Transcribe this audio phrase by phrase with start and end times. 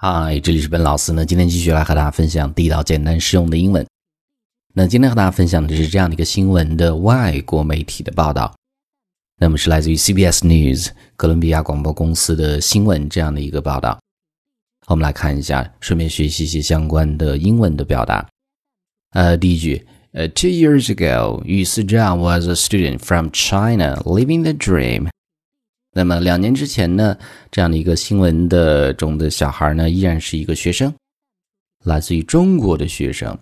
[0.00, 1.26] 嗨，这里是本老师呢。
[1.26, 3.84] 今天继续来和大家分享地道、简单、实用的英文。
[4.72, 8.54] 那今天和大家分享的是这样的一个新闻的外国媒体的报道。
[9.40, 13.98] 那么是来自于 CBS News 哥伦比亚广播公司的新闻这样的一个报道。
[14.86, 18.24] 我们来看一下，顺便学习一些相关的英文的表达。
[19.14, 25.08] 呃，第一句，呃，Two years ago，于思照 was a student from China living the dream。
[25.94, 27.16] 那么两年之前呢，
[27.50, 30.94] 这样的一个新闻的中的小孩呢，依然是一个学生，
[31.84, 33.36] 来自于中国的学生。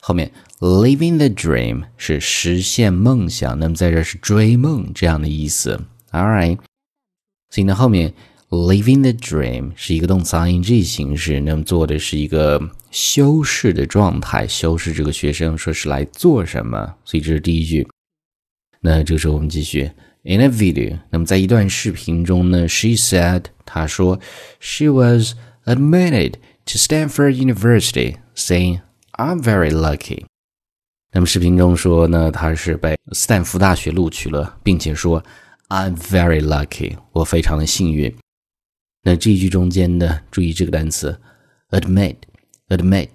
[0.00, 5.78] 后面 living the dream 是实现梦想，那么在这是追梦这样的意思。
[6.10, 6.58] All right，
[7.50, 8.14] 所以呢后面
[8.48, 12.58] living the dream 是一个动词 ing 形式，那么做的是一个
[12.90, 16.94] 修饰的状态，修饰这个学生说是来做什么。
[17.04, 17.86] 所以这是第一句。
[18.81, 19.91] 那这个时候我们继续。
[20.27, 24.19] In a video，那么在一段视频中呢，She said，她说，
[24.59, 25.35] She was
[25.65, 26.33] admitted
[26.65, 28.81] to Stanford University, saying,
[29.13, 30.25] "I'm very lucky."
[31.11, 35.23] 那么视频中说呢，她是被斯坦福大学录取了，并且说，"
[35.69, 38.15] I'm very lucky，我非常的幸运。
[39.03, 41.19] 那这一句中间呢，注意这个单词，
[41.69, 43.09] admit，admit，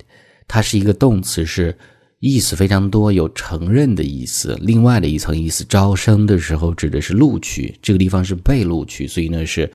[0.46, 1.76] 它是一个动词，是。
[2.19, 4.57] 意思非常多，有承认的意思。
[4.61, 9.67] 另外的一层意思，招生的时候指的是录取，这个地方是被录取，所以呢是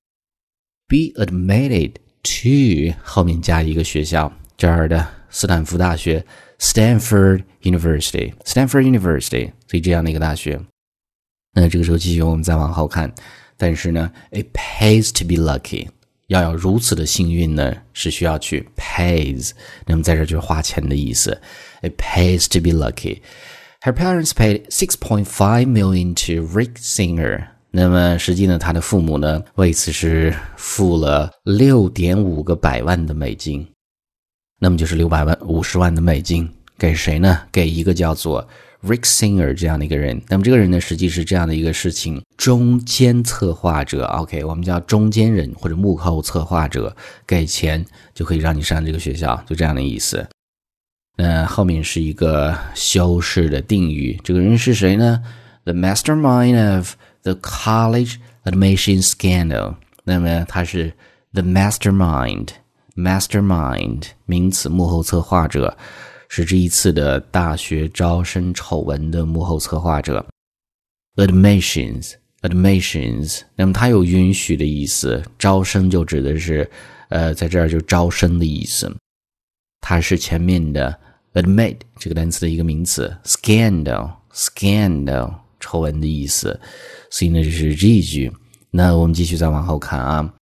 [0.89, 6.25] be admitted to 后面加一个学校，这儿的斯坦福大学
[6.59, 10.61] Stanford University，Stanford University，所以这样的一个大学。
[11.53, 13.13] 那这个时候继续我们再往后看，
[13.57, 15.89] 但是呢，it pays to be lucky。
[16.31, 19.51] 要有如此的幸运呢，是需要去 pays，
[19.85, 21.37] 那么在这就是花钱的意思。
[21.83, 23.21] It pays to be lucky.
[23.81, 27.49] Her parents paid six point five million to Rick Singer.
[27.73, 33.67] 那么实际呢，他的父母呢为此是付了六点五个百万的美金，
[34.61, 37.43] 那么就是六百万五十万的美金给谁呢？
[37.51, 38.47] 给一个叫做。
[38.83, 44.07] Rick Singer 这样的一个人，那么这个人呢，实际是这样的一个事情中间策划者。
[44.07, 46.97] OK，我们叫中间人或者幕后策划者，
[47.27, 50.27] 给钱就可以让你上这个学校，就这样的意思。
[51.17, 55.23] 那后面是一个修饰的定语，这个人是谁呢
[55.65, 58.15] ？The mastermind of the college
[58.45, 59.75] admission scandal。
[60.05, 60.95] 那么他是
[61.35, 65.77] the mastermind，mastermind 名词，幕后策划者。
[66.33, 70.25] 是这一次的大学招生丑闻的幕后策划者。
[71.17, 76.71] Admissions，admissions，那么它有允许的意思，招生就指的是，
[77.09, 78.89] 呃，在这儿就招生的意思。
[79.81, 80.97] 它是前面的
[81.35, 86.61] admit 这个单词的一个名词，scandal，scandal，丑闻的意思。
[87.11, 88.31] 所以呢，就是这一句。
[88.71, 90.33] 那我们继续再往后看啊。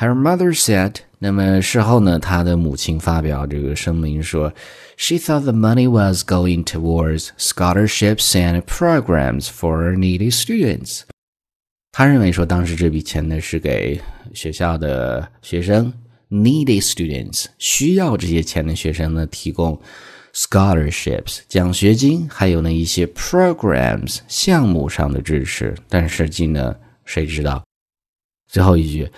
[0.00, 4.52] Her mother said，那么事后呢，她的母亲发表这个声明说
[4.96, 11.00] ，She thought the money was going towards scholarships and programs for needy students。
[11.90, 14.00] 她认为说，当时这笔钱呢是给
[14.32, 15.92] 学校的学生
[16.30, 19.76] needy students 需要这些钱的学生呢提供
[20.32, 25.74] scholarships 奖学金，还有呢一些 programs 项目上的支持。
[25.88, 27.64] 但实际呢，谁知道？
[28.48, 29.10] 最后一句。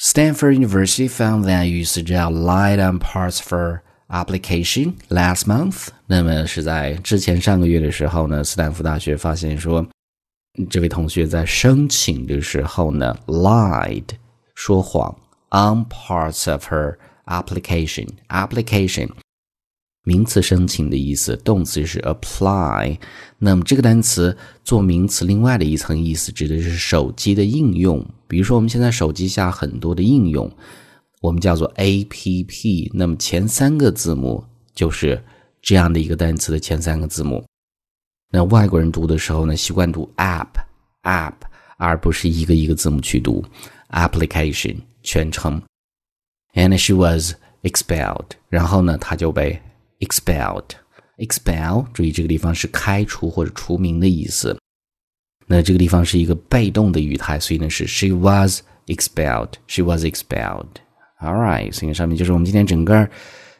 [0.00, 5.88] Stanford University found that UCL lied on parts for application last month。
[6.06, 9.86] 那么是在之前上个月的时候呢，斯坦福大学发现说，
[10.70, 14.04] 这位同学在申请的时候呢，lied
[14.54, 15.14] 说谎
[15.50, 16.96] on parts of her
[17.26, 19.08] application application
[20.03, 22.97] 名词申请的意思，动词是 apply。
[23.37, 28.03] 那么这个单词做名词，另外的一层意思指的是手机的应用。
[28.27, 30.51] 比如说，我们现在手机下很多的应用，
[31.21, 32.91] 我们叫做 A P P。
[32.95, 35.21] 那么前三个字母就是
[35.61, 37.43] 这样的一个单词的前三个字母。
[38.31, 40.47] 那外国人读的时候呢，习惯读 app
[41.03, 41.33] app，
[41.77, 43.43] 而不是一个一个字母去读
[43.89, 45.61] application 全称。
[46.55, 48.29] And she was expelled。
[48.49, 49.61] 然后呢，她就被
[50.01, 54.55] expelled，expel，注意这个地方是开除或者除名的意思。
[55.47, 60.67] 那这个地方是一个被动的语态，所以呢是 she was expelled，she was expelled。
[61.19, 63.09] All right，所以上面就是我们今天整个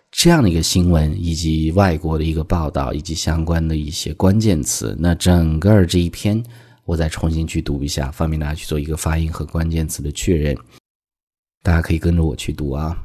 [0.10, 4.96] 这样的一个新闻，以及外国的一个报道，以及相关的一些关键词。
[5.00, 6.42] 那整个这一篇
[6.86, 10.58] 我再重新去读一下，方便大家去做一个发音和关键词的确认。
[11.62, 12.98] 大家可以跟着我去读啊。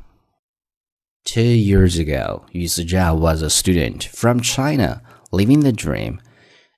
[1.27, 5.03] Two years ago, Yu Sijia was a student from China
[5.33, 6.23] living the dream.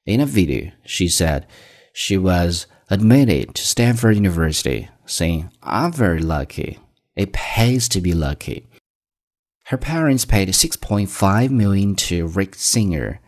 [0.07, 1.47] In a video, she said
[1.93, 6.79] she was admitted to Stanford University, saying, I'm very lucky.
[7.15, 8.67] It pays to be lucky.
[9.67, 13.21] Her parents paid 6.5 million to Rick Singer,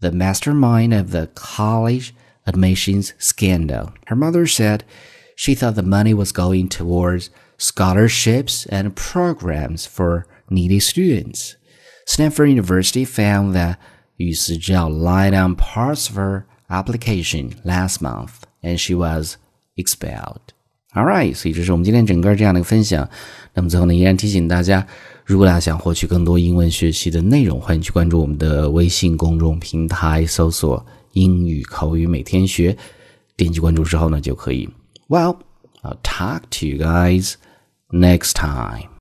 [0.00, 2.14] the mastermind of the college
[2.46, 3.92] admissions scandal.
[4.06, 4.82] Her mother said
[5.36, 7.28] she thought the money was going towards
[7.58, 11.55] scholarships and programs for needy students.
[12.05, 13.77] Stanford University found that
[14.17, 19.37] Yu Sijao lied on parts of her application last month, and she was
[19.77, 20.53] expelled.
[20.95, 23.07] Alright，所以这是我们今天整个这样的一个分享。
[23.53, 24.85] 那么最后呢，依然提醒大家，
[25.23, 30.83] 如果大家想获取更多英文学习的内容，欢迎去关注我们的微信公众平台，搜索“
[31.13, 32.75] 英语口语每天学”，
[33.37, 34.67] 点击关注之后呢，就可以。
[35.07, 35.37] Well,
[35.83, 37.35] I'll talk to you guys
[37.91, 38.92] next time.